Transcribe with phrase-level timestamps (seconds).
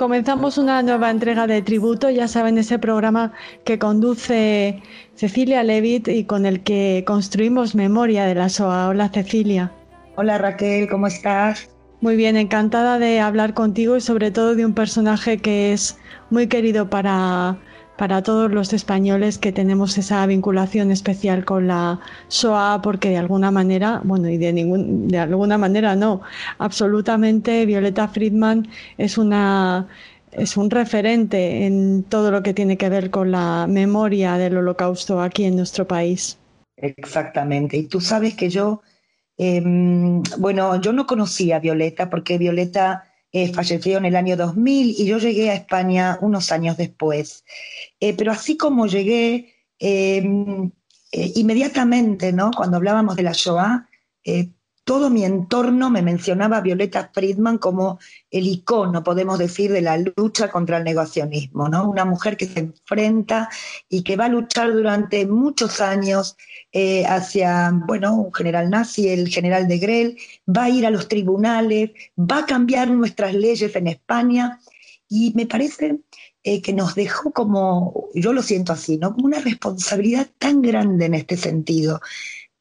[0.00, 4.82] Comenzamos una nueva entrega de Tributo, ya saben, ese programa que conduce
[5.14, 8.88] Cecilia Levitt y con el que construimos memoria de la SOA.
[8.88, 9.70] Hola Cecilia.
[10.16, 11.68] Hola Raquel, ¿cómo estás?
[12.00, 15.98] Muy bien, encantada de hablar contigo y sobre todo de un personaje que es
[16.30, 17.58] muy querido para,
[18.00, 23.50] para todos los españoles que tenemos esa vinculación especial con la SOA porque de alguna
[23.50, 26.22] manera, bueno, y de, ningún, de alguna manera no,
[26.56, 29.86] absolutamente Violeta Friedman es una
[30.32, 35.20] es un referente en todo lo que tiene que ver con la memoria del holocausto
[35.20, 36.38] aquí en nuestro país.
[36.78, 37.76] Exactamente.
[37.76, 38.80] Y tú sabes que yo,
[39.36, 44.96] em, bueno, yo no conocía a Violeta porque Violeta eh, falleció en el año 2000
[44.98, 47.44] y yo llegué a España unos años después.
[48.00, 50.22] Eh, pero así como llegué, eh,
[51.12, 52.50] inmediatamente, ¿no?
[52.50, 53.88] Cuando hablábamos de la Shoah,
[54.90, 59.96] todo mi entorno me mencionaba a Violeta Friedman como el icono, podemos decir, de la
[59.96, 61.88] lucha contra el negacionismo, ¿no?
[61.88, 63.48] Una mujer que se enfrenta
[63.88, 66.36] y que va a luchar durante muchos años
[66.72, 71.06] eh, hacia, bueno, un general nazi, el general de Grel, va a ir a los
[71.06, 74.58] tribunales, va a cambiar nuestras leyes en España
[75.08, 76.00] y me parece
[76.42, 79.14] eh, que nos dejó como, yo lo siento así, ¿no?
[79.14, 82.00] Como una responsabilidad tan grande en este sentido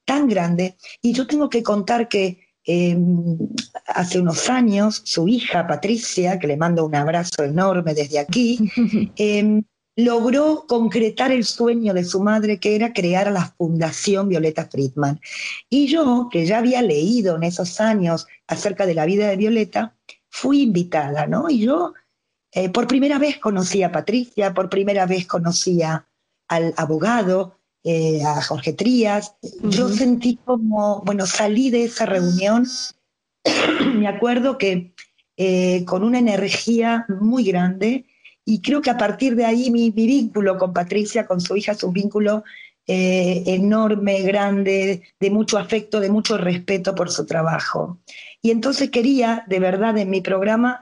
[0.09, 0.75] tan grande.
[1.03, 3.37] Y yo tengo que contar que em,
[3.85, 8.57] hace unos años su hija Patricia, que le mando un abrazo enorme desde aquí,
[9.17, 9.61] em,
[9.95, 15.19] logró concretar el sueño de su madre, que era crear a la Fundación Violeta Friedman.
[15.69, 19.95] Y yo, que ya había leído en esos años acerca de la vida de Violeta,
[20.31, 21.51] fui invitada, ¿no?
[21.51, 21.93] Y yo
[22.51, 28.41] eh, por primera vez conocí a Patricia, por primera vez conocí al abogado, eh, a
[28.41, 29.35] Jorge Trías.
[29.63, 32.67] Yo sentí como, bueno, salí de esa reunión,
[33.95, 34.93] me acuerdo que
[35.37, 38.05] eh, con una energía muy grande
[38.43, 41.81] y creo que a partir de ahí mi, vínculo con Patricia, con su hija, es
[41.83, 42.43] un vínculo
[42.85, 47.99] eh, enorme, grande, de mucho afecto, de mucho respeto por su trabajo.
[48.41, 50.81] Y entonces quería, de verdad, en mi programa,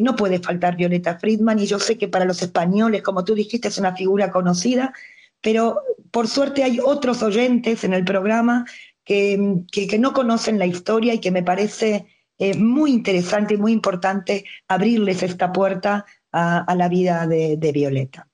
[0.00, 3.68] no puede faltar Violeta Friedman, y yo sé que para los españoles, como tú dijiste,
[3.68, 4.92] es una figura conocida,
[5.40, 8.64] pero por suerte hay otros oyentes en el programa
[9.04, 9.36] que,
[9.98, 12.06] no conocen la historia y que me parece
[12.38, 18.28] eh, muy interesante y muy importante abrirles esta puerta a, la vida de Violeta.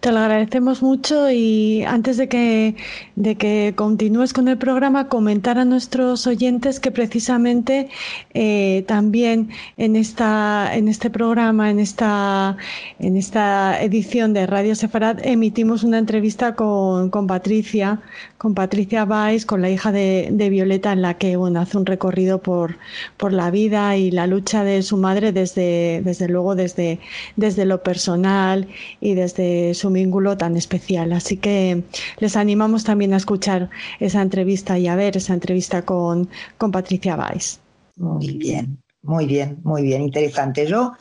[0.00, 2.74] Te lo agradecemos mucho y antes de que,
[3.16, 7.90] de que continúes con el programa, comentar a nuestros oyentes que precisamente
[8.32, 12.56] eh, también en, esta, en este programa, en esta,
[12.98, 18.00] en esta edición de Radio Sefarad, emitimos una entrevista con, con Patricia,
[18.38, 21.84] con Patricia Valls, con la hija de, de, Violeta, en la que bueno, hace un
[21.84, 22.78] recorrido por,
[23.18, 27.00] por la vida y la lucha de su madre desde, desde luego desde,
[27.36, 28.66] desde lo personal
[29.02, 31.12] y desde su vínculo tan especial.
[31.12, 31.82] Así que
[32.18, 36.28] les animamos también a escuchar esa entrevista y a ver esa entrevista con,
[36.58, 37.60] con Patricia Weiss.
[37.96, 40.66] Muy bien, muy bien, muy bien, interesante.
[40.66, 40.92] Yo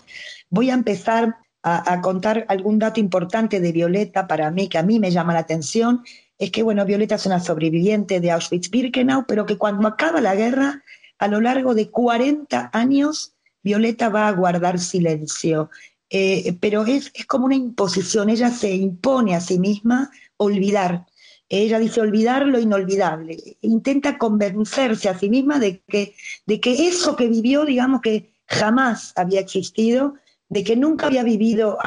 [0.50, 4.84] voy a empezar a, a, contar algún dato importante de Violeta para mí, que a
[4.84, 6.04] mí me llama la atención.
[6.38, 10.84] Es que, bueno, Violeta es una sobreviviente de Auschwitz-Birkenau, pero que cuando acaba la guerra,
[11.20, 15.70] a lo largo de 40 años, Violeta va a guardar silencio.
[16.10, 21.06] Eh, pero es, es, como una imposición, ella se impone a sí misma olvidar.
[21.50, 26.16] Ella dice olvidar lo inolvidable, intenta convencerse a sí misma de que,
[26.46, 30.14] de que eso que vivió, digamos que jamás había existido,
[30.48, 31.78] de que nunca había vivido,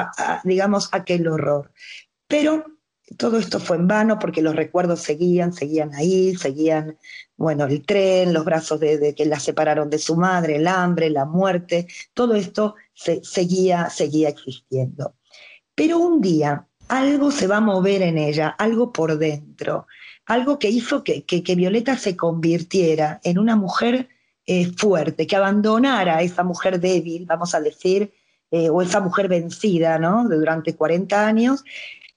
[0.43, 1.71] digamos, aquel horror.
[2.27, 2.65] Pero
[3.17, 6.97] todo esto fue en vano porque los recuerdos seguían, seguían ahí, seguían,
[7.35, 11.25] bueno, el tren, los brazos de, que la separaron de su madre, el hambre, la
[11.25, 15.15] muerte, todo esto seguía, seguía existiendo.
[15.75, 19.87] Pero un día algo se va a mover en ella, algo por dentro,
[20.25, 24.09] algo que hizo que, Violeta se convirtiera en una mujer
[24.45, 28.13] eh, fuerte, que abandonara a esa mujer débil, vamos a decir,
[28.51, 30.27] eh, o esa mujer vencida, ¿no?
[30.29, 31.63] Durante 40 años,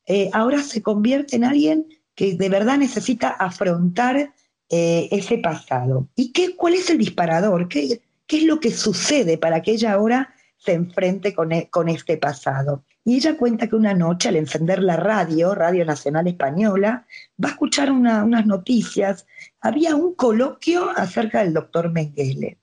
[0.07, 4.33] eh, ahora se convierte en alguien que de verdad necesita afrontar
[4.69, 6.09] ese pasado.
[6.17, 7.69] ¿Y qué, cuál es el disparador?
[7.69, 11.89] ¿Qué, ¿Qué es lo que sucede para que ella ahora se enfrente con, e, con
[11.89, 12.85] este pasado.
[13.05, 17.07] Y ella cuenta que una noche al encender la radio, Radio Nacional Española,
[17.43, 19.27] va a escuchar unas noticias.
[19.61, 22.59] Había un coloquio acerca del doctor Mengele.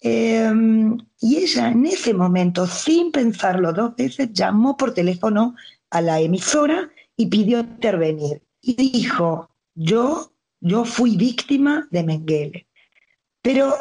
[0.00, 5.56] Em, y ella en ese momento, sin pensarlo dos veces, llamó por teléfono
[5.90, 8.42] a la emisora y pidió intervenir.
[8.60, 12.66] Y dijo, yo, yo fui víctima de Mengele.
[13.42, 13.74] Pero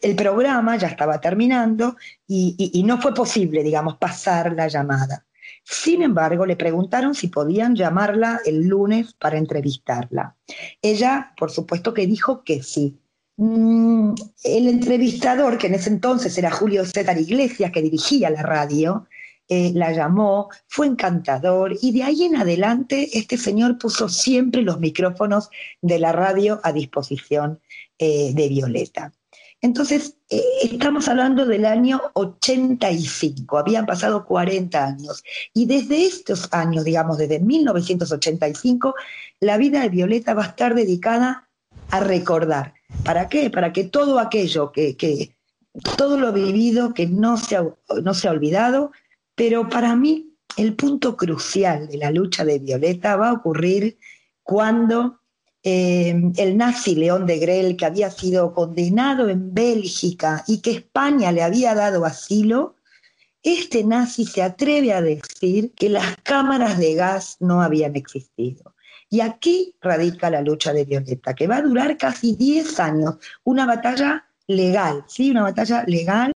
[0.00, 1.96] el programa ya estaba terminando
[2.26, 5.24] y, no fue posible, digamos, pasar la llamada.
[5.64, 10.36] Sin embargo, le preguntaron si podían llamarla el lunes para entrevistarla.
[10.80, 12.98] Ella, por supuesto que dijo que sí.
[13.36, 14.14] Mm,
[14.44, 19.06] el entrevistador, que en ese entonces era Julio César Iglesias, que dirigía la radio,
[19.48, 24.78] eh, la llamó, fue encantador y de ahí en adelante este señor puso siempre los
[24.78, 25.48] micrófonos
[25.80, 27.60] de la radio a disposición
[27.98, 29.12] eh, de Violeta.
[29.60, 35.24] Entonces, eh, estamos hablando del año 85, habían pasado 40 años.
[35.52, 38.94] Y desde estos años, digamos, desde 1985,
[39.40, 41.48] la vida de Violeta va a estar dedicada
[41.90, 42.74] a recordar.
[43.04, 43.50] ¿Para qué?
[43.50, 45.34] Para que todo aquello que,
[45.96, 47.58] todo lo vivido, que no se,
[48.02, 48.92] no se ha olvidado,
[49.38, 53.96] pero para mí el punto crucial de la lucha de Violeta va a ocurrir
[54.42, 55.20] cuando
[55.62, 61.30] eh, el nazi León de Grel, que había sido condenado en Bélgica y que España
[61.30, 62.74] le había dado asilo,
[63.40, 68.74] este nazi se atreve a decir que las cámaras de gas no habían existido.
[69.08, 73.66] Y aquí radica la lucha de Violeta, que va a durar casi 10 años, una
[73.66, 75.30] batalla legal, ¿sí?
[75.30, 76.32] Una batalla legal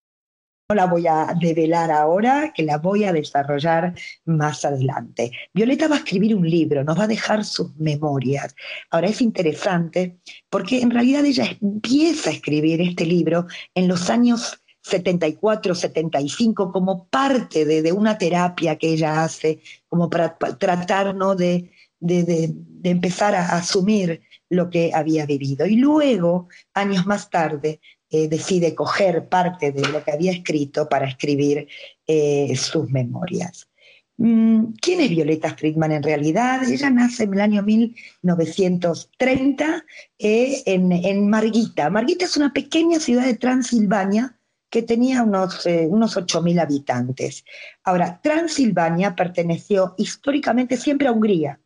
[0.75, 5.33] la voy a develar ahora, que la voy a desarrollar más adelante.
[5.53, 8.55] Violeta va a escribir un libro, nos va a dejar sus memorias.
[8.91, 10.19] Ahora es interesante
[10.51, 17.07] porque en realidad ella empieza a escribir este libro en los años 74, 75 como
[17.07, 21.71] parte de, una terapia que ella hace, como para, tratar de,
[22.01, 25.67] de, empezar a asumir lo que había vivido.
[25.67, 27.81] Y luego, años más tarde,
[28.15, 31.67] eh, decide coger parte de lo que había escrito para escribir
[32.07, 33.71] eh, sus memorias.
[34.19, 36.63] Mm, ¿Quién es Violeta Friedman en realidad?
[36.71, 39.87] Ella nace en el año 1930
[40.19, 41.89] eh, en, Marguita.
[41.89, 44.37] Marguita es una pequeña ciudad de Transilvania
[44.69, 47.47] que tenía unos, unos 8.000 habitantes.
[47.83, 51.61] Ahora, Transilvania perteneció históricamente siempre a Hungría,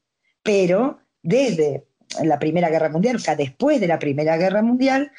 [0.45, 1.89] pero desde
[2.23, 5.11] la Primera Guerra Mundial, o sea, después de la Primera Guerra Mundial,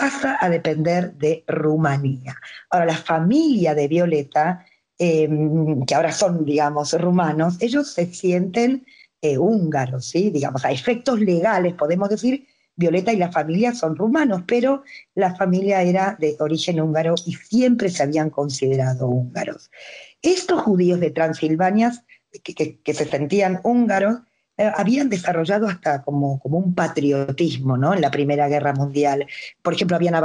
[0.00, 2.34] pasa a depender de Rumanía.
[2.70, 4.64] Ahora, la familia de Violeta,
[4.98, 8.86] em, que ahora son, digamos, rumanos, ellos se sienten
[9.22, 10.30] eh, húngaros, ¿sí?
[10.30, 14.82] Digamos, a efectos legales podemos decir, Violeta y la familia son rumanos, pero
[15.14, 19.70] la familia era de origen húngaro y siempre se habían considerado húngaros.
[20.22, 21.92] Estos judíos de Transilvania,
[22.42, 24.20] que se sentían húngaros,
[24.60, 27.94] eh, habían desarrollado hasta como, como un patriotismo ¿no?
[27.94, 29.26] en la Primera Guerra Mundial.
[29.62, 30.22] Por ejemplo, habían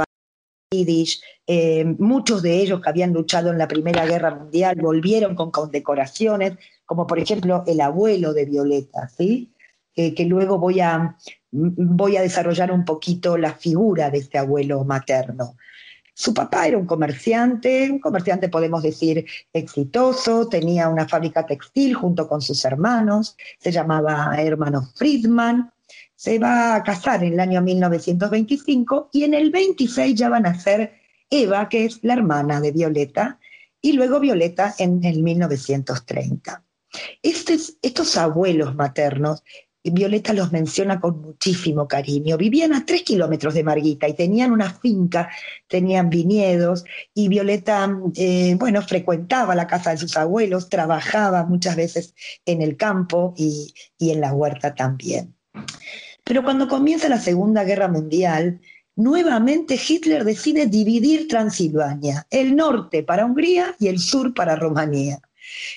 [0.70, 5.50] Yiddish, eh, muchos de ellos que habían luchado en la Primera Guerra Mundial volvieron con
[5.50, 9.54] condecoraciones, como por ejemplo el abuelo de Violeta, ¿sí?
[9.94, 11.16] que luego voy a,
[11.50, 15.56] voy a desarrollar un poquito la figura de este abuelo materno.
[16.18, 22.26] Su papá era un comerciante, un comerciante podemos decir exitoso, tenía una fábrica textil junto
[22.26, 25.70] con sus hermanos, se llamaba hermano Friedman,
[26.14, 30.58] se va a casar en el año 1925 y en el 26 ya van a
[30.58, 30.94] ser
[31.28, 33.38] Eva, que es la hermana de Violeta,
[33.82, 36.64] y luego Violeta en el 1930.
[37.22, 39.42] estos abuelos maternos
[39.90, 42.36] Violeta los menciona con muchísimo cariño.
[42.36, 45.28] Vivían a tres kilómetros de Marguita y tenían una finca,
[45.68, 52.14] tenían viñedos y Violeta, eh, bueno, frecuentaba la casa de sus abuelos, trabajaba muchas veces
[52.44, 55.34] en el campo y, y en la huerta también.
[56.24, 58.60] Pero cuando comienza la Segunda Guerra Mundial,
[58.96, 65.20] nuevamente Hitler decide dividir Transilvania, el norte para Hungría y el sur para Rumanía.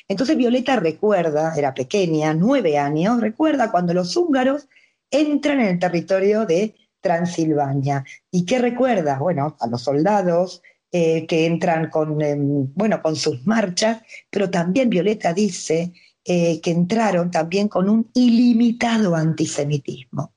[0.07, 4.67] Entonces Violeta recuerda, era pequeña, nueve años, recuerda cuando los húngaros
[5.11, 8.03] entran en el territorio de Transilvania.
[8.31, 9.17] ¿Y qué recuerda?
[9.19, 10.61] Bueno, a los soldados
[10.91, 15.93] eh, que entran con, em, bueno, con sus marchas, pero también Violeta dice
[16.25, 20.33] eh, que entraron también con un ilimitado antisemitismo.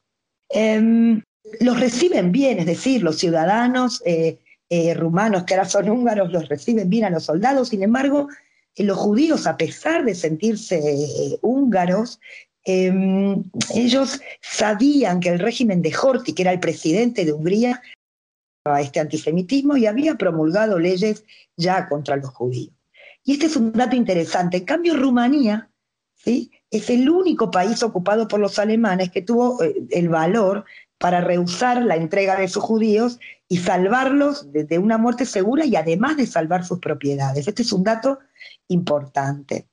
[0.51, 1.23] Em,
[1.61, 4.39] los reciben bien, es decir, los ciudadanos eh,
[4.95, 8.29] rumanos que ahora son húngaros los reciben bien a los soldados, sin embargo,
[8.77, 12.21] los judíos, a pesar de sentirse eh, húngaros,
[12.65, 13.43] em,
[13.75, 17.83] ellos sabían que el régimen de Horthy, que era el presidente de Hungría,
[18.65, 21.25] a este antisemitismo y había promulgado leyes
[21.57, 22.73] ya contra los judíos.
[23.25, 24.59] Y este es un dato interesante.
[24.59, 25.71] En cambio, Rumanía
[26.15, 26.51] ¿sí?
[26.71, 30.65] es el único país ocupado por los alemanes que tuvo eh, el valor
[31.03, 33.19] para rehusar la entrega de sus judíos
[33.49, 37.49] y salvarlos de, una muerte segura y además de salvar sus propiedades.
[37.49, 38.21] Este es un dato
[38.69, 39.67] importante.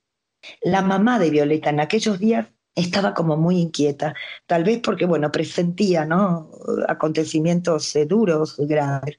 [0.64, 4.16] La mamá de Violeta en aquellos días estaba como muy inquieta,
[4.48, 6.50] tal vez porque, bueno, presentía, ¿no?
[6.88, 9.16] Acontecimientos eh, duros, graves.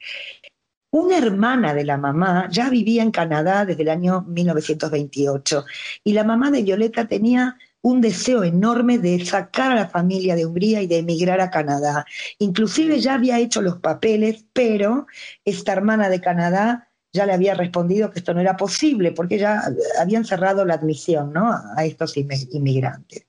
[0.90, 5.64] Una hermana de la mamá ya vivía en Canadá desde el año 1928
[6.02, 10.46] y la mamá de Violeta tenía un deseo enorme de sacar a la familia de
[10.46, 12.04] Hungría y de emigrar a Canadá.
[12.38, 15.06] Inclusive ya había hecho los papeles, pero
[15.44, 19.62] esta hermana de Canadá ya le había respondido que esto no era posible porque ya
[19.98, 21.52] habían cerrado la admisión ¿no?
[21.76, 23.26] a estos inmigrantes.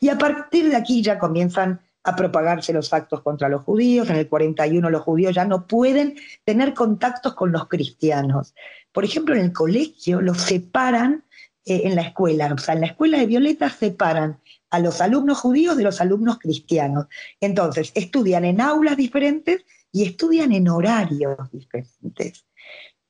[0.00, 4.08] Y a partir de aquí ya comienzan a propagarse los actos contra los judíos.
[4.10, 8.54] En el 41 los judíos ya no pueden tener contactos con los cristianos.
[8.92, 11.23] Por ejemplo, en el colegio los separan
[11.66, 12.52] eh, en la escuela.
[12.52, 14.40] O sea, en la escuela de Violeta separan
[14.70, 17.06] a los alumnos judíos de los alumnos cristianos.
[17.40, 22.44] Entonces, estudian en aulas diferentes y estudian en horarios diferentes.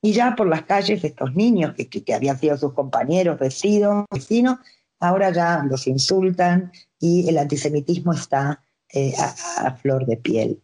[0.01, 4.59] Y ya por las calles estos niños que, habían sido sus compañeros, vecinos, vecinos,
[4.99, 8.61] ahora ya los insultan y el antisemitismo está
[8.93, 10.61] eh, a, flor de piel.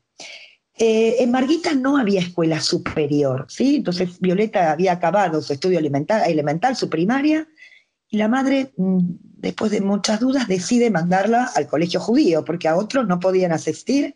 [0.78, 3.78] Eh, en Marguita no había escuela superior, ¿sí?
[3.78, 7.48] Entonces Violeta había acabado su estudio elemental, su primaria,
[8.12, 9.00] y la madre, mm,
[9.38, 14.16] después de muchas dudas, decide mandarla al colegio judío, porque a otros no podían asistir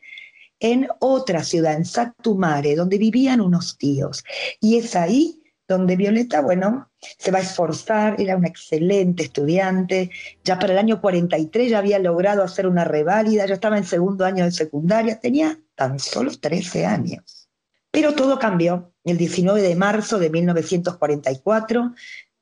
[0.59, 4.23] en otra ciudad, en Satumare, donde vivían unos tíos.
[4.59, 10.11] Y es ahí donde Violeta, bueno, se va a esforzar, era una excelente estudiante,
[10.43, 14.25] ya para el año 43 ya había logrado hacer una reválida, ya estaba en segundo
[14.25, 17.49] año de secundaria, tenía tan solo 13 años.
[17.91, 18.91] Pero todo cambió.
[19.05, 21.93] El 19 de marzo de 1944,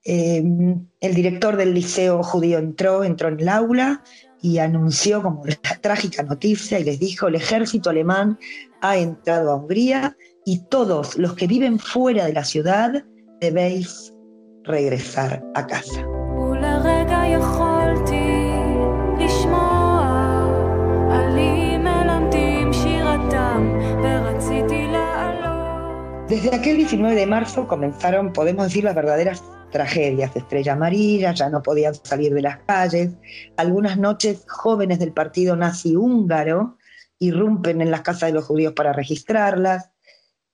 [0.04, 4.04] em, el director del liceo judío entró, entró en el aula
[4.42, 8.38] y anunció como la trágica noticia y les dijo, el ejército alemán
[8.82, 13.04] ha entrado a Hungría y todos los que viven fuera de la ciudad
[13.40, 14.14] debéis
[14.64, 16.06] regresar a casa.
[26.28, 30.34] Desde aquel 19 de marzo comenzaron, podemos decir, las verdaderas tragedias.
[30.34, 33.12] Estrella Amarilla, ya no podían salir de las calles.
[33.58, 36.78] Algunas noches jóvenes del partido nazi húngaro
[37.20, 39.90] irrumpen en las casas de los judíos para registrarlas.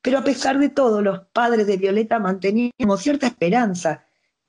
[0.01, 4.05] Pero a pesar de todo, los padres de Violeta mantenían cierta esperanza,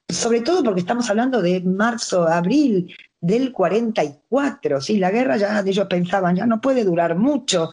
[0.08, 4.98] sobre todo porque estamos hablando de marzo, abril del 44, ¿sí?
[4.98, 7.72] la guerra ya ellos pensaban, ya no puede durar mucho,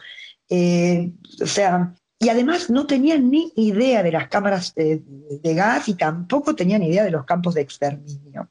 [0.50, 1.12] eh,
[1.42, 5.02] o sea, y además no tenían ni idea de las cámaras de,
[5.44, 8.50] gas y tampoco tenían idea de los campos de exterminio.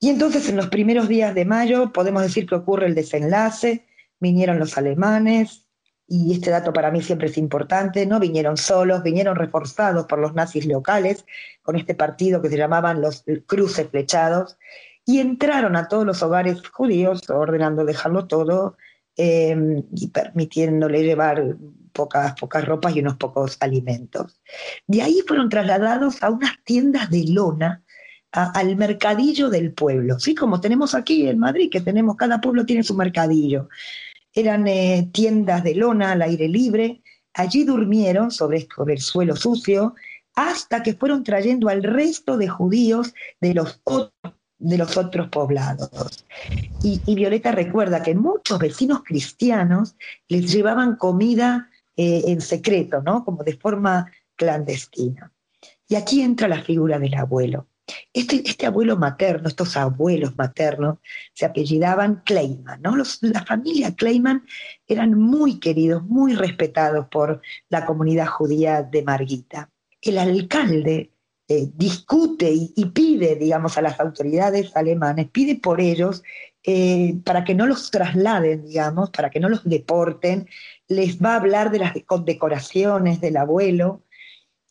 [0.00, 3.86] Y entonces en los primeros días de mayo podemos decir que ocurre el desenlace,
[4.18, 5.64] vinieron los alemanes,
[6.10, 10.34] y este dato para mí siempre es importante, no vinieron solos, vinieron reforzados por los
[10.34, 11.24] nazis locales,
[11.62, 14.56] con este partido que se llamaban los cruces flechados,
[15.04, 18.76] y entraron a todos los hogares judíos, ordenando dejarlo todo
[19.18, 21.56] em, y permitiéndole llevar
[21.92, 24.40] pocas, pocas ropas y unos pocos alimentos.
[24.86, 27.82] De ahí fueron trasladados a unas tiendas de lona,
[28.32, 30.34] al mercadillo del pueblo, ¿sí?
[30.34, 33.68] Como tenemos aquí en Madrid, que tenemos, cada pueblo tiene su mercadillo
[34.32, 37.02] eran eh, tiendas de lona al aire libre,
[37.34, 39.94] allí durmieron sobre, el suelo sucio
[40.34, 44.12] hasta que fueron trayendo al resto de judíos de los otros
[44.58, 46.24] de los otros poblados.
[46.82, 49.96] Y, Violeta recuerda que muchos vecinos cristianos
[50.28, 53.24] les llevaban comida eh, en secreto, ¿no?
[53.24, 55.32] Como de forma clandestina.
[55.88, 57.68] Y aquí entra la figura del abuelo.
[58.12, 60.98] Este, este, abuelo materno, estos abuelos maternos,
[61.32, 62.94] se apellidaban Kleiman, ¿no?
[62.96, 64.44] la familia Kleiman
[64.86, 69.70] eran muy queridos, muy respetados por la comunidad judía de Marguita.
[70.02, 71.12] El alcalde
[71.48, 76.22] eh, discute y, pide, digamos, a las autoridades alemanes, pide por ellos
[76.62, 80.48] eh, para que no los trasladen, digamos, para que no los deporten,
[80.88, 84.02] les va a hablar de las condecoraciones del abuelo.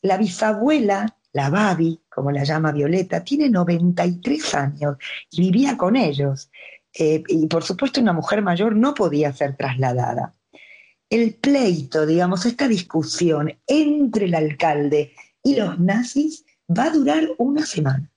[0.02, 4.98] La bisabuela la Babi, como la llama Violeta, tiene 93 años
[5.30, 6.50] y vivía con ellos.
[6.98, 10.34] Eh, y por supuesto una mujer mayor no podía ser trasladada.
[11.12, 17.66] El pleito, digamos, esta discusión entre el alcalde y los nazis va a durar una
[17.66, 18.12] semana.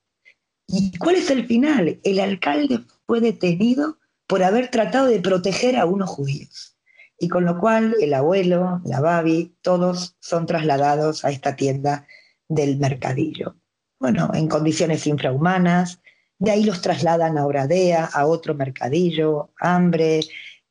[0.66, 2.00] ¿Y cuál es el final?
[2.04, 6.76] El alcalde fue detenido por haber tratado de proteger a unos judíos.
[7.18, 12.06] Y con lo cual el abuelo, la Babi, todos son trasladados a esta tienda
[12.48, 13.56] del mercadillo.
[13.98, 16.00] bueno, en condiciones infrahumanas.
[16.38, 20.20] De ahí los trasladan a Oradea, a otro mercadillo, hambre.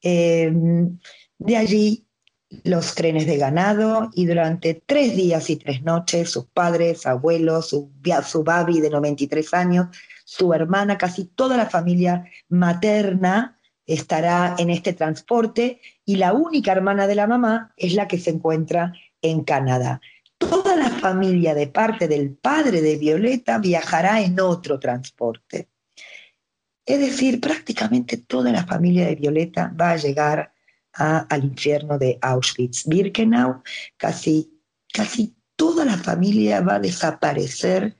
[0.01, 0.97] Em,
[1.37, 2.08] de allí
[2.63, 7.91] los trenes de ganado y durante tres días y tres noches sus padres, abuelos, su,
[8.27, 9.87] su babi de 93 años,
[10.25, 17.07] su hermana, casi toda la familia materna estará en este transporte y la única hermana
[17.07, 20.01] de la mamá es la que se encuentra en Canadá.
[20.37, 25.67] Toda la familia de parte del padre de Violeta viajará en otro transporte.
[26.85, 30.53] Es decir, prácticamente toda la familia de Violeta va a llegar
[30.93, 33.61] al infierno de Auschwitz-Birkenau.
[33.97, 34.51] Casi,
[34.91, 37.97] casi toda la familia va a desaparecer,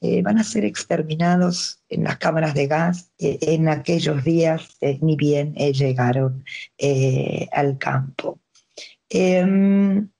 [0.00, 3.10] eh, van a ser exterminados en las cámaras de gas.
[3.18, 6.44] Eh, en aquellos días eh, ni bien llegaron
[7.52, 8.40] al campo.
[9.08, 10.10] Em,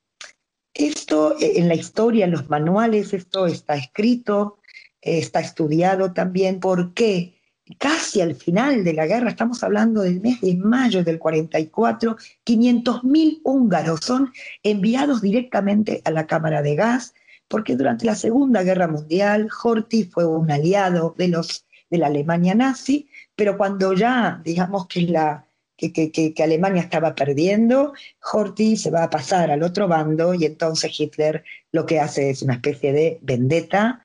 [0.74, 4.58] esto en la historia, en los manuales, esto está escrito,
[5.00, 6.60] está estudiado también.
[6.60, 7.37] ¿Por qué?
[7.76, 13.40] Casi al final de la guerra, estamos hablando del mes de mayo del 44, 500.000
[13.44, 14.32] húngaros son
[14.62, 17.14] enviados directamente a la cámara de gas,
[17.48, 22.54] porque durante la Segunda Guerra Mundial Horthy fue un aliado de, los, de la Alemania
[22.54, 25.47] nazi, pero cuando ya, digamos que, la,
[25.78, 27.92] que, Alemania estaba perdiendo,
[28.32, 32.42] Horthy se va a pasar al otro bando y entonces Hitler lo que hace es
[32.42, 34.02] una especie de vendetta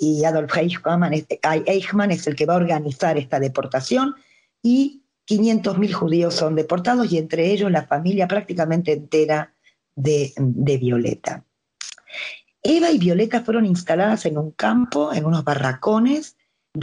[0.00, 1.14] y Adolf Eichmann,
[1.66, 4.14] Eichmann es el que va a organizar esta deportación
[4.62, 9.54] y 500.000 judíos son deportados y entre ellos la familia prácticamente entera
[9.94, 10.32] de,
[10.78, 11.44] Violeta.
[12.62, 16.36] Eva y Violeta fueron instaladas en un campo, en unos barracones,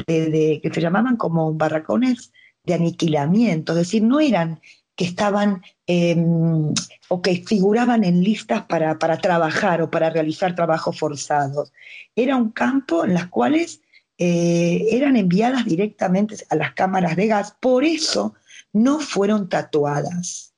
[0.08, 2.32] que se llamaban como barracones
[2.64, 4.60] de aniquilamiento, es decir, no eran
[4.96, 6.74] que estaban em,
[7.10, 11.74] o que figuraban en listas para, trabajar o para realizar trabajos forzados.
[12.16, 13.82] Era un campo en las cuales
[14.18, 18.36] eh, eran enviadas directamente a las cámaras de gas, por eso
[18.74, 20.54] no fueron tatuadas.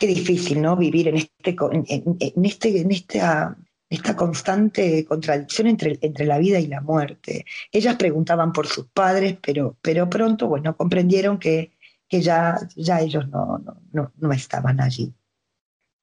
[0.00, 0.76] Qué difícil, ¿no?
[0.76, 3.56] Vivir en, este, en, este, en esta,
[3.94, 7.44] esta constante contradicción entre, entre la vida y la muerte.
[7.72, 11.74] Ellas preguntaban por sus padres, pero, pero pronto, bueno, comprendieron que
[12.08, 15.14] que ya, ya ellos no, no, no, estaban allí.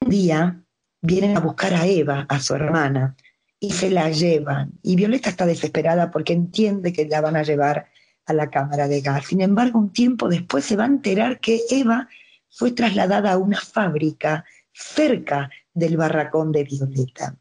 [0.02, 0.64] Un día
[1.02, 3.16] vienen a buscar a Eva, a su hermana,
[3.60, 4.74] y se la llevan.
[4.82, 7.88] Y Violeta está desesperada porque entiende que la van a llevar
[8.26, 9.28] a la cámara de gas.
[9.28, 12.10] Sin embargo, un tiempo después se va a enterar que Eva
[12.50, 17.38] fue trasladada a una fábrica cerca del barracón de Violeta.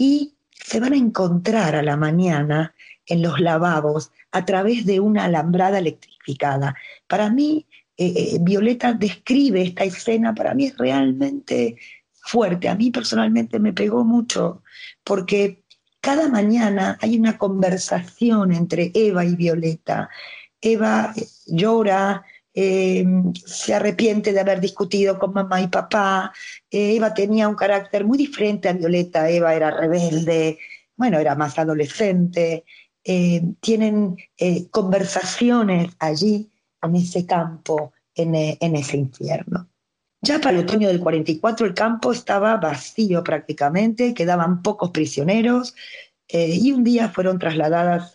[0.00, 5.24] Y se van a encontrar a la mañana en los lavabos a través de una
[5.24, 6.74] alambrada electrificada.
[7.06, 7.66] Para mí
[7.98, 11.76] eh, eh, Violeta describe esta escena, para mí es realmente
[12.14, 12.70] fuerte.
[12.70, 14.62] A mí personalmente me pegó mucho
[15.04, 15.64] porque
[16.00, 20.08] cada mañana hay una conversación entre Eva y Violeta.
[20.62, 21.12] Eva
[22.54, 26.32] eh, se arrepiente de haber discutido con mamá y papá.
[26.70, 29.28] Eva tenía un carácter muy diferente a Violeta.
[29.30, 30.58] Eva era rebelde,
[30.96, 32.64] bueno, era más adolescente.
[33.60, 34.16] tienen
[34.70, 36.50] conversaciones allí
[36.82, 39.68] en ese campo, en, eh, en, ese infierno.
[40.22, 45.74] Ya para el otoño del 44 el campo estaba vacío prácticamente, quedaban pocos prisioneros
[46.28, 48.14] eh, y un día fueron trasladadas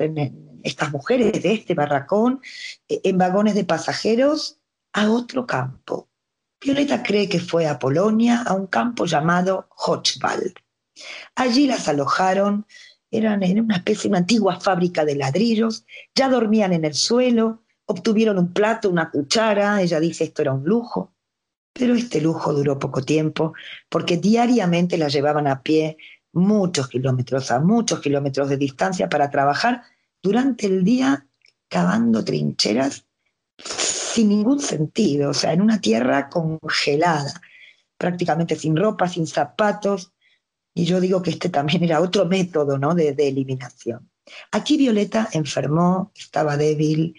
[0.65, 2.41] estas mujeres de este barracón
[2.89, 4.59] eh, en vagones de pasajeros
[4.93, 6.09] a otro campo.
[6.61, 10.53] Violeta cree que fue a Polonia, a un campo llamado Hochwald.
[11.35, 12.65] Allí las alojaron,
[13.11, 18.39] eran en una especie de antigua fábrica de ladrillos, ya dormían en el suelo, Obtuvieron
[18.39, 21.13] un plato, una cuchara, ella dice esto era un lujo,
[21.71, 23.53] pero este lujo duró poco tiempo
[23.89, 25.97] porque diariamente la llevaban a pie
[26.33, 29.83] muchos kilómetros, a muchos kilómetros de distancia para trabajar
[30.25, 31.27] durante el día
[31.69, 33.05] cavando trincheras
[33.59, 37.41] sin ningún sentido, o sea, en una tierra congelada,
[37.95, 40.13] prácticamente sin ropa, sin zapatos,
[40.73, 42.95] y yo digo que este también era otro método ¿no?
[42.95, 44.09] de, eliminación.
[44.51, 47.13] Aquí Violeta enfermó, estaba débil,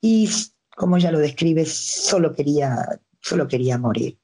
[0.00, 0.30] y
[0.76, 4.16] como ya lo describe, solo quería, solo quería morir.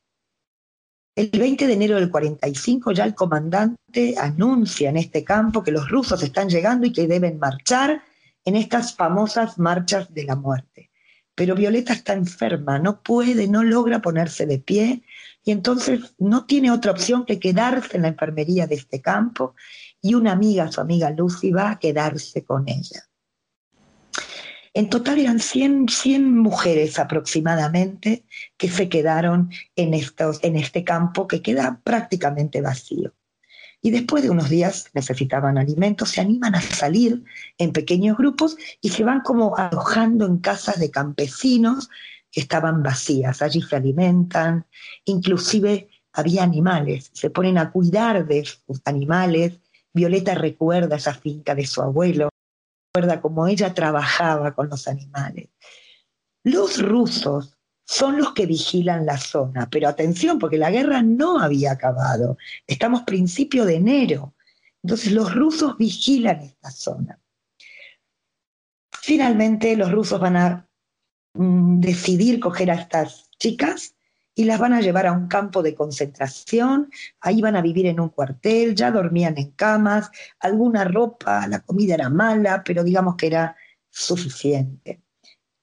[1.17, 5.89] El 20 de enero del 45 ya el comandante anuncia en este campo que los
[5.89, 8.03] rusos están llegando y que deben marchar
[8.45, 10.91] en estas famosas marchas de la muerte.
[11.37, 15.05] Pero Violeta está enferma, no puede, no logra ponerse de pie
[15.45, 19.55] y entonces no tiene otra opción que quedarse en la enfermería de este campo
[20.03, 23.09] y una amiga, su amiga Lucy, va a quedarse con ella.
[24.77, 28.25] En total eran 100, 100 mujeres aproximadamente
[28.57, 33.15] que se quedaron en, en este campo que queda prácticamente vacío.
[33.81, 37.23] y después de unos días necesitaban alimentos, se animan a salir
[37.59, 41.91] en pequeños grupos y se van como alojando en casas de campesinos
[42.33, 43.43] que estaban vacías.
[43.43, 44.67] Allí se alimentan,
[45.05, 49.61] inclusive había animales, se ponen a cuidar de sus animales.
[49.93, 52.31] Violeta recuerda esa finca de su abuelo,
[52.95, 55.49] recuerda cómo ella trabajaba con los animales.
[56.45, 59.69] Los rusos son los que vigilan la zona.
[59.69, 62.39] Pero atención, porque la guerra no había acabado.
[62.69, 64.35] Estamos principio de enero.
[64.81, 67.19] Entonces los rusos vigilan esta zona.
[68.93, 70.69] Finalmente los rusos van a
[71.35, 73.94] mm, decidir coger a estas chicas
[74.35, 78.01] y las van a llevar a un campo de concentración, ahí van a vivir en
[78.01, 83.29] un cuartel, ya dormían en camas, alguna ropa, la comida era mala, pero digamos que
[83.29, 83.57] era
[83.91, 85.01] suficiente.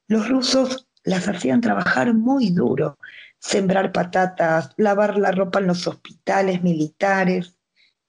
[0.08, 2.98] Los rusos las hacían trabajar muy duro,
[3.38, 7.56] sembrar patatas, lavar la ropa en los hospitales militares.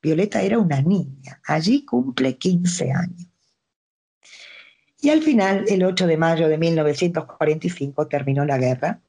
[0.01, 3.27] Violeta era una niña, allí cumple 15 años.
[5.01, 9.01] Y al final, el 8 de mayo de 1945, terminó la guerra,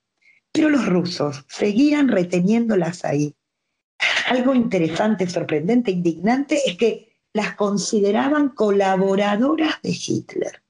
[0.55, 3.35] pero los rusos seguían reteniéndolas ahí.
[4.29, 10.63] Algo interesante, sorprendente, indignante es que las consideraban colaboradoras de Hitler.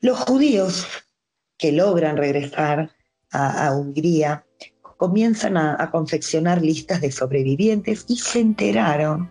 [0.00, 0.88] Los judíos
[1.56, 2.90] que logran regresar
[3.30, 4.44] a, Hungría,
[4.96, 9.30] comienzan a, confeccionar listas de sobrevivientes y se enteraron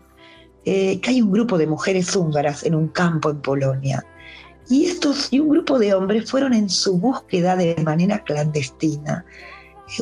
[0.64, 4.06] eh, que hay un grupo de mujeres húngaras en un campo en Polonia.
[4.70, 9.26] Y estos y un grupo de hombres fueron en su búsqueda de manera clandestina.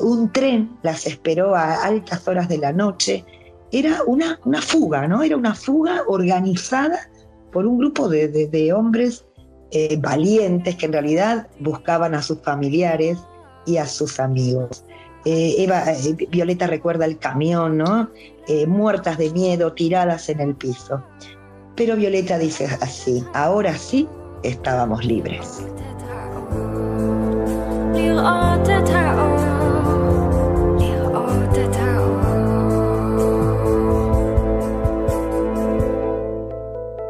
[0.01, 3.23] Un tren las esperó a altas horas de la noche.
[3.71, 5.21] Era una, una fuga, ¿no?
[5.21, 7.09] Era una fuga organizada
[7.51, 9.25] por un grupo de, de hombres
[9.71, 13.17] eh, valientes que en realidad buscaban a sus familiares
[13.65, 14.85] y a sus amigos.
[15.25, 18.09] Eh, Eva, eh, Violeta recuerda el camión, ¿no?
[18.67, 21.03] muertas de miedo, tiradas en el piso.
[21.75, 24.07] Pero Violeta dice así, ahora sí
[24.47, 25.65] estábamos libres.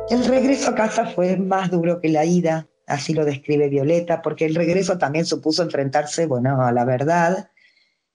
[0.10, 4.46] El regreso a casa fue más duro que la ida, así lo describe Violeta, porque
[4.46, 7.50] el regreso también supuso enfrentarse, bueno, a la verdad,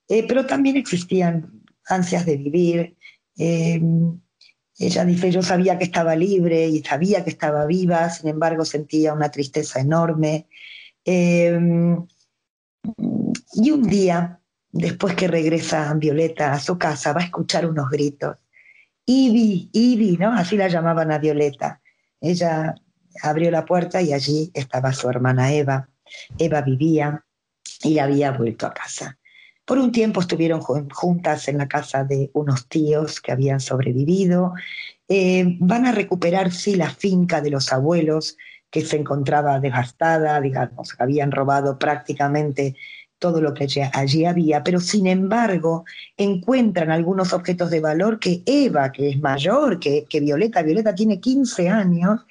[0.09, 2.97] eh, pero también existían ansias de vivir.
[3.37, 4.21] Em,
[4.87, 9.13] ella dice, yo sabía que estaba libre y sabía que estaba viva, sin embargo sentía
[9.13, 10.47] una tristeza enorme.
[11.05, 12.07] Em,
[13.53, 14.41] y un día,
[14.73, 18.39] después que regresa Violeta a su casa, va a escuchar unos gritos.
[19.05, 20.33] Ivy, Ivy, ¿no?
[20.33, 21.83] Así la llamaban a Violeta.
[22.19, 22.75] Ella
[23.23, 25.91] abrió la puerta y allí estaba su hermana Eva.
[26.39, 27.23] Eva vivía
[27.83, 29.19] y había vuelto a casa.
[29.71, 34.53] Por un tiempo estuvieron juntas en la casa de unos tíos que habían sobrevivido.
[35.07, 38.37] Eh, van a recuperar, sí, la finca de los abuelos
[38.69, 42.75] que se encontraba devastada, digamos, habían robado prácticamente
[43.21, 45.85] todo lo que allí había, pero sin embargo
[46.17, 51.69] encuentran algunos objetos de valor que Eva, que es mayor que, Violeta, Violeta tiene 15
[51.69, 52.23] años,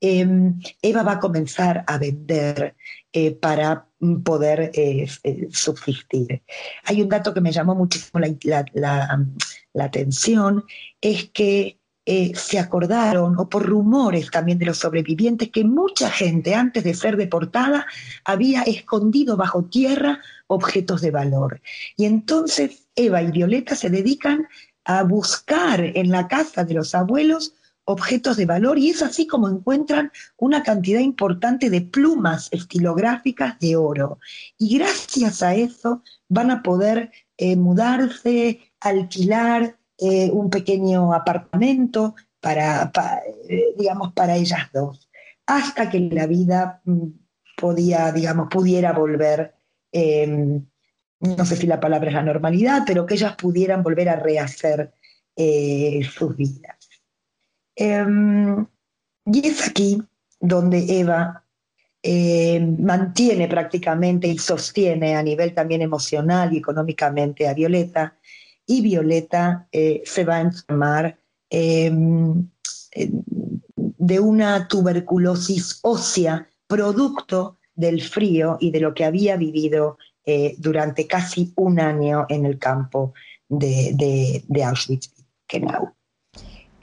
[0.00, 2.76] em, Eva va a comenzar a vender
[3.18, 3.88] eh, para
[4.22, 6.42] poder eh, eh, subsistir.
[6.84, 9.18] Hay un dato que me llamó muchísimo la
[9.80, 10.66] atención,
[11.00, 11.78] es que
[12.34, 17.16] se acordaron, o por rumores también de los sobrevivientes, que mucha gente antes de ser
[17.16, 17.86] deportada
[18.22, 21.62] había escondido bajo tierra objetos de valor.
[21.96, 24.46] Y entonces Eva y Violeta se dedican
[24.84, 27.54] a buscar en la casa de los abuelos
[27.86, 33.76] objetos de valor y es así como encuentran una cantidad importante de plumas estilográficas de
[33.76, 34.18] oro.
[34.58, 42.92] Y gracias a eso van a poder eh, mudarse, alquilar, eh, un pequeño apartamento para,
[43.48, 45.08] eh, digamos, para ellas dos,
[45.46, 47.06] hasta que la vida mm,
[47.56, 49.54] podía, digamos, pudiera volver,
[49.90, 50.66] em,
[51.20, 54.92] no sé si la palabra es la normalidad, pero que ellas pudieran volver a rehacer
[55.34, 56.75] eh, sus vidas.
[57.76, 58.66] Em,
[59.26, 60.02] y es aquí
[60.40, 61.42] donde Eva
[62.78, 68.16] mantiene prácticamente y sostiene a nivel también emocional y económicamente a Violeta,
[68.66, 71.18] y Violeta eh, se va a enfermar
[71.50, 72.48] em,
[73.98, 81.06] de una tuberculosis ósea producto del frío y de lo que había vivido eh, durante
[81.06, 83.14] casi un año en el campo
[83.48, 85.95] de, de, Auschwitz-Birkenau.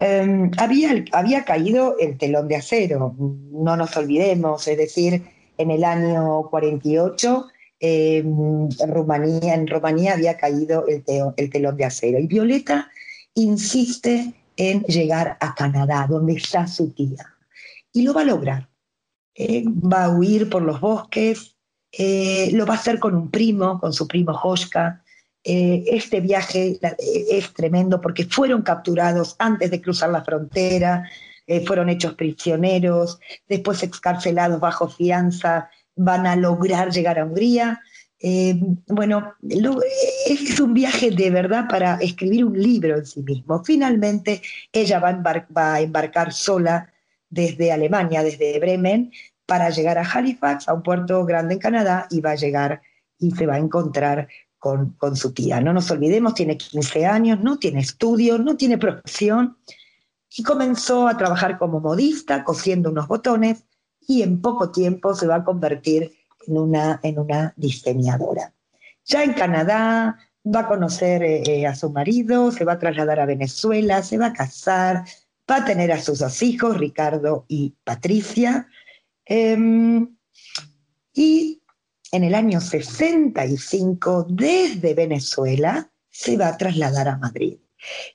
[0.06, 5.24] Em, había, había caído el telón de acero, no nos olvidemos, es decir,
[5.58, 7.48] en el año 48
[7.80, 12.20] en Rumanía, en Rumanía había caído el, telón de acero.
[12.20, 12.90] Y Violeta
[13.36, 17.36] insiste en llegar a Canadá, donde está su tía.
[17.94, 18.70] Y lo va a lograr.
[19.36, 21.56] Eh, va a huir por los bosques,
[21.92, 25.03] eh, lo va a hacer con un primo, con su primo Joshka.
[25.44, 31.10] Eh, este viaje es tremendo porque fueron capturados antes de cruzar la frontera,
[31.68, 37.82] fueron hechos prisioneros, después excarcelados bajo fianza, van a lograr llegar a Hungría.
[38.88, 39.34] bueno,
[40.26, 43.62] es un viaje de verdad para escribir un libro en sí mismo.
[43.66, 45.20] Finalmente, ella va
[45.74, 46.94] a embarcar sola
[47.34, 49.12] desde Alemania, desde Bremen,
[49.46, 52.82] para llegar a Halifax, a un puerto grande en Canadá, y va a llegar
[53.18, 54.28] y se va a encontrar
[54.64, 55.60] con, su tía.
[55.60, 59.58] No nos olvidemos, tiene 15 años, no tiene estudios, no tiene profesión,
[60.36, 63.66] y comenzó a trabajar como modista, cosiendo unos botones,
[64.08, 66.14] y en poco tiempo se va a convertir
[66.48, 68.54] en una, en una diseñadora.
[69.04, 73.20] Ya en Canadá va a conocer eh, eh, a su marido, se va a trasladar
[73.20, 75.04] a Venezuela, se va a casar,
[75.50, 78.70] va a tener a sus dos hijos, Ricardo y Patricia,
[79.26, 80.16] em,
[81.14, 81.63] y
[82.14, 87.58] en el año 65, desde Venezuela, se va a trasladar a Madrid.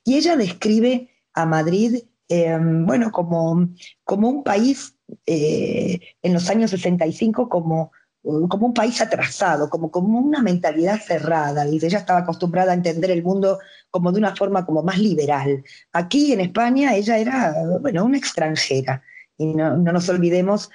[0.05, 1.97] Y ella describe a Madrid,
[2.29, 3.69] em, bueno, como,
[4.05, 10.19] como un país eh, en los años 65 como como un país atrasado, como, como
[10.19, 11.65] una mentalidad cerrada.
[11.67, 13.59] y ella estaba acostumbrada a entender el mundo
[13.89, 15.63] como de una forma como más liberal.
[15.93, 19.01] Aquí en España ella era, bueno, una extranjera.
[19.37, 20.69] Y no, nos olvidemos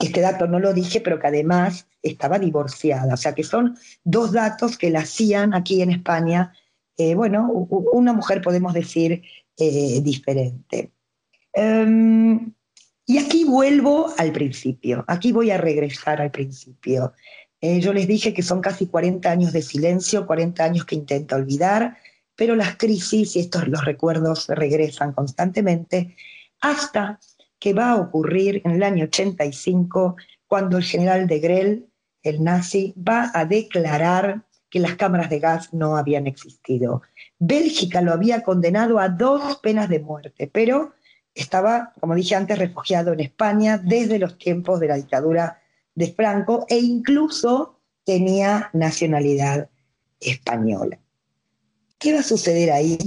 [0.00, 3.14] este dato no lo dije, pero que además estaba divorciada.
[3.14, 6.52] O sea que son dos datos que la hacían aquí en España,
[6.96, 7.48] eh, bueno,
[7.92, 9.22] una mujer podemos decir
[9.56, 10.92] eh, diferente.
[11.52, 12.52] Em,
[13.06, 17.12] y aquí vuelvo al principio, aquí voy a regresar al principio.
[17.60, 21.36] Eh, yo les dije que son casi 40 años de silencio, 40 años que intenta
[21.36, 21.96] olvidar,
[22.36, 26.16] pero las crisis y estos los recuerdos regresan constantemente
[26.60, 27.20] hasta
[27.64, 31.88] que va a ocurrir en el año 85 cuando el general de Grell,
[32.22, 37.00] el nazi, va a declarar que las cámaras de gas no habían existido.
[37.38, 40.92] Bélgica lo había condenado a dos penas de muerte, pero
[41.34, 45.62] estaba, como dije antes, refugiado en España desde los tiempos de la dictadura
[45.94, 49.70] de Franco e incluso tenía nacionalidad
[50.20, 50.98] española.
[51.96, 52.98] ¿Qué va a suceder ahí?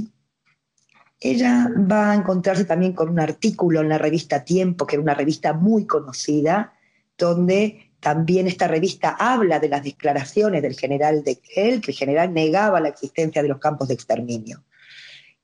[1.20, 5.16] Ella va a encontrarse también con un artículo en la revista Tiempo, que era una
[5.16, 6.74] revista muy conocida,
[7.18, 12.34] donde también esta revista habla de las declaraciones del general de él, que el general
[12.34, 14.64] negaba la existencia de los campos de exterminio.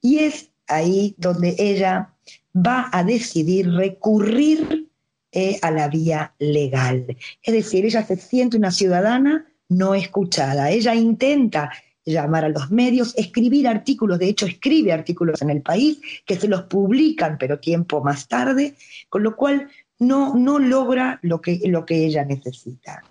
[0.02, 2.14] Y es ahí donde ella
[2.56, 4.90] va a decidir recurrir
[5.32, 7.18] eh, a la vía legal.
[7.42, 10.70] Es decir, ella se siente una ciudadana no escuchada.
[10.70, 11.72] Ella intenta
[12.06, 16.48] llamar a los medios, escribir artículos, de hecho escribe artículos en el país que se
[16.48, 18.76] los publican, pero tiempo más tarde,
[19.10, 23.04] con lo cual no, no logra lo que, lo que ella necesita.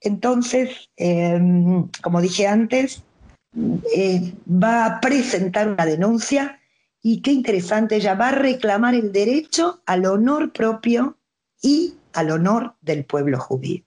[0.00, 3.02] Entonces, em, como dije antes,
[3.94, 6.60] eh, va a presentar una denuncia
[7.02, 11.16] y qué interesante, ella va a reclamar el derecho al honor propio
[11.62, 13.82] y al honor del pueblo judío.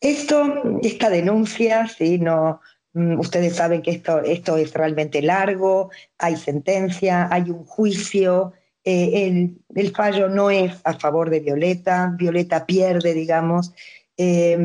[0.00, 2.18] Esto, esta denuncia, ¿sí?
[2.18, 2.60] no,
[2.94, 8.52] ustedes saben que esto, esto es realmente largo, hay sentencia, hay un juicio,
[8.84, 13.72] eh, el, fallo no es a favor de Violeta, Violeta pierde, digamos,
[14.16, 14.58] eh,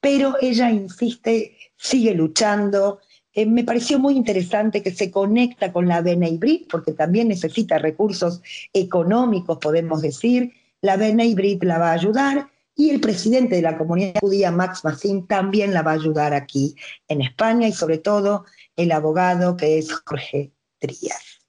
[0.00, 3.00] pero ella insiste, sigue luchando,
[3.34, 8.42] eh, me pareció muy interesante que se conecta con la Brit, porque también necesita recursos
[8.72, 10.52] económicos, podemos decir.
[10.82, 15.26] La Brit la va a ayudar y el presidente de la comunidad judía, Max Massin,
[15.26, 16.74] también la va a ayudar aquí
[17.08, 18.44] en España y sobre todo
[18.76, 21.42] el abogado que es Jorge Trías.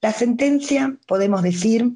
[0.00, 1.92] La sentencia, podemos decir,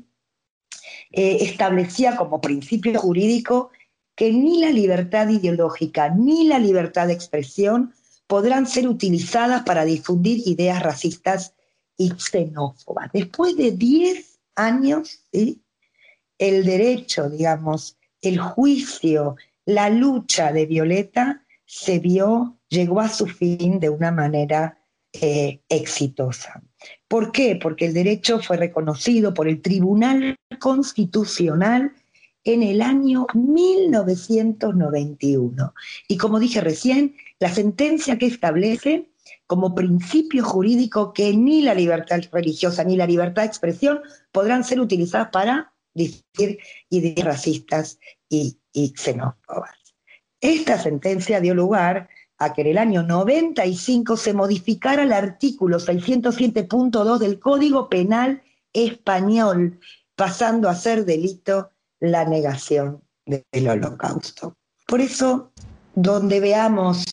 [1.11, 3.71] eh, establecía como principio jurídico
[4.15, 7.95] que ni la libertad ideológica ni la libertad de expresión
[8.27, 11.55] podrán ser utilizadas para difundir ideas racistas
[11.97, 13.11] y xenófobas.
[13.13, 22.57] Después de 10 años, el derecho, digamos, el juicio, la lucha de Violeta se vio,
[22.69, 24.79] llegó a su fin de una manera
[25.13, 26.63] eh, exitosa.
[27.07, 27.59] ¿Por qué?
[27.61, 31.93] Porque el derecho fue reconocido por el Tribunal Constitucional
[32.45, 35.75] en el año 1991.
[36.09, 39.09] Y como dije recién, la sentencia que establece
[39.47, 44.01] como principio jurídico que ni la libertad religiosa ni la libertad de expresión
[44.33, 46.59] podrán ser utilizadas para decir
[46.89, 48.59] ideas racistas y,
[48.97, 49.77] xenófobas.
[50.41, 52.09] Esta sentencia dio lugar
[52.39, 59.81] a que en el año 95 se modificara el artículo 607.2 del Código Penal Español,
[60.15, 64.57] pasando a ser delito la negación del holocausto.
[64.87, 65.53] Por eso,
[65.95, 67.05] donde veamos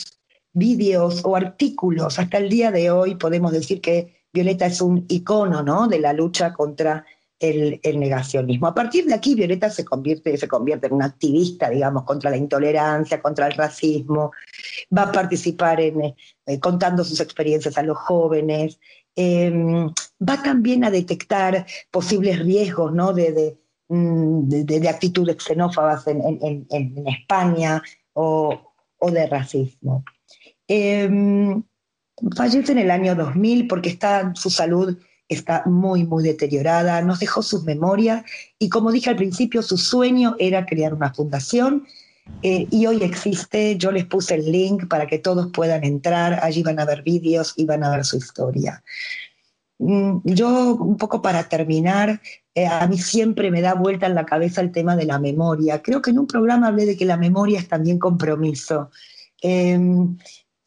[0.53, 5.63] vídeos o artículos, hasta el día de hoy podemos decir que Violeta es un icono
[5.63, 5.87] ¿no?
[5.87, 7.05] de la lucha contra
[7.39, 8.67] el, negacionismo.
[8.67, 12.37] A partir de aquí, Violeta se convierte, se convierte en una activista, digamos, contra la
[12.37, 14.31] intolerancia, contra el racismo,
[14.95, 18.79] va a participar en eh, contando sus experiencias a los jóvenes,
[19.15, 19.87] em,
[20.19, 23.13] va también a detectar posibles riesgos ¿no?
[23.13, 23.57] de,
[23.89, 26.67] mm, de, actitudes xenófobas en,
[27.07, 27.81] España
[28.13, 28.71] o,
[29.01, 30.03] de racismo.
[30.67, 31.63] Em,
[32.35, 34.97] fallece en el año 2000 porque está su salud
[35.29, 38.23] está muy, muy deteriorada, nos dejó sus memorias
[38.59, 41.85] y como dije al principio, su sueño era crear una fundación
[42.41, 46.63] eh, y hoy existe, yo les puse el link para que todos puedan entrar, allí
[46.63, 48.83] van a ver vídeos y van a ver su historia.
[49.77, 52.21] Mm, yo, un poco para terminar,
[52.53, 55.81] eh, a mí siempre me da vuelta en la cabeza el tema de la memoria.
[55.81, 58.89] Creo que en un programa hablé de que la memoria es también compromiso.
[59.41, 60.17] Em,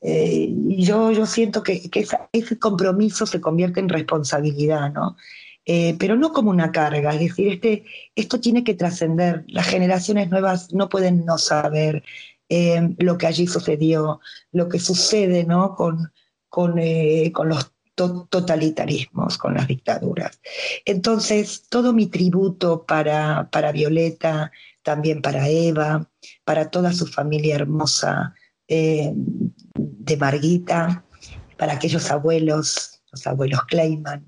[0.01, 1.91] eh, y yo, yo siento que,
[2.33, 5.17] ese compromiso se convierte en responsabilidad, ¿no?
[5.65, 7.85] Eh, pero no como una carga, es decir, este,
[8.15, 9.45] esto tiene que trascender.
[9.49, 12.03] Las generaciones nuevas no pueden no saber
[12.49, 15.75] eh, lo que allí sucedió, lo que sucede ¿no?
[15.75, 16.11] con,
[16.49, 16.81] con,
[17.33, 20.41] con los totalitarismos, con las dictaduras.
[20.87, 24.51] Entonces, todo mi tributo para, para Violeta,
[24.83, 26.09] también para Eva,
[26.45, 28.35] para toda su familia hermosa
[30.09, 31.05] de Marguita,
[31.57, 34.25] para aquellos abuelos, los abuelos Kleiman.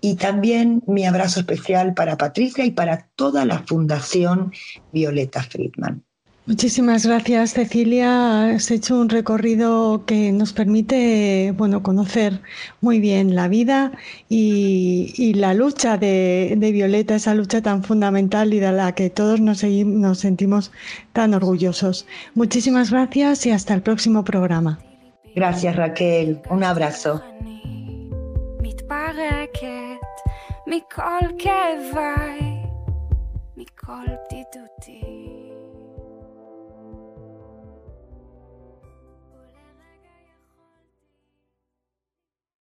[0.00, 4.52] Y también mi abrazo especial para Patricia y para toda la Fundación
[4.92, 6.04] Violeta Friedman.
[6.44, 8.50] Muchísimas gracias, Cecilia.
[8.50, 12.40] Has hecho un recorrido que nos permite, bueno, conocer
[12.80, 13.92] muy bien la vida
[14.28, 19.62] y, la lucha de, Violeta, esa lucha tan fundamental y de la que todos nos,
[19.62, 20.72] nos sentimos
[21.12, 22.06] tan orgullosos.
[22.34, 24.80] Muchísimas gracias y hasta el próximo programa.
[25.35, 27.13] Gracias Raquel, un abrazo.
[30.67, 32.63] מכל כאביי,
[33.57, 34.70] מכל בדידותי.